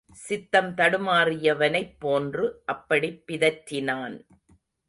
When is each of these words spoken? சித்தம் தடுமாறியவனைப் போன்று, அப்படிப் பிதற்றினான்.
சித்தம் 0.09 0.75
தடுமாறியவனைப் 0.75 1.95
போன்று, 1.99 2.61
அப்படிப் 2.65 3.23
பிதற்றினான். 3.27 4.25